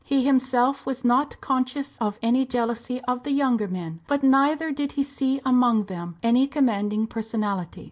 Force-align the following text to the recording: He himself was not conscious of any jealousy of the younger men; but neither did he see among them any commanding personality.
He 0.03 0.23
himself 0.25 0.83
was 0.87 1.05
not 1.05 1.39
conscious 1.41 1.99
of 1.99 2.17
any 2.23 2.43
jealousy 2.43 3.01
of 3.01 3.21
the 3.21 3.29
younger 3.29 3.67
men; 3.67 4.01
but 4.07 4.23
neither 4.23 4.71
did 4.71 4.93
he 4.93 5.03
see 5.03 5.39
among 5.45 5.83
them 5.83 6.17
any 6.23 6.47
commanding 6.47 7.05
personality. 7.05 7.79